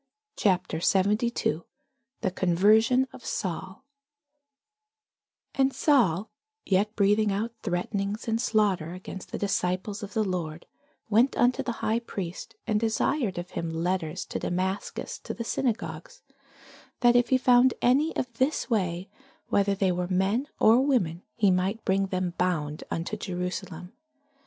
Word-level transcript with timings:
CHAPTER 0.35 0.79
72 0.79 1.63
THE 2.21 2.31
CONVERSION 2.31 3.07
OF 3.13 3.23
SAUL 3.23 3.85
AND 5.53 5.71
Saul, 5.75 6.31
yet 6.65 6.95
breathing 6.95 7.31
out 7.31 7.51
threatenings 7.61 8.27
and 8.27 8.41
slaughter 8.41 8.93
against 8.93 9.31
the 9.31 9.37
disciples 9.37 10.01
of 10.01 10.15
the 10.15 10.23
Lord, 10.23 10.65
went 11.11 11.37
unto 11.37 11.61
the 11.61 11.71
high 11.85 11.99
priest, 11.99 12.55
and 12.65 12.79
desired 12.79 13.37
of 13.37 13.51
him 13.51 13.69
letters 13.69 14.25
to 14.25 14.39
Damascus 14.39 15.19
to 15.19 15.35
the 15.35 15.43
synagogues, 15.43 16.23
that 17.01 17.15
if 17.15 17.29
he 17.29 17.37
found 17.37 17.75
any 17.79 18.15
of 18.15 18.33
this 18.39 18.71
way, 18.71 19.07
whether 19.49 19.75
they 19.75 19.91
were 19.91 20.07
men 20.07 20.47
or 20.59 20.81
women, 20.81 21.21
he 21.35 21.51
might 21.51 21.85
bring 21.85 22.07
them 22.07 22.33
bound 22.39 22.83
unto 22.89 23.15
Jerusalem. 23.15 23.93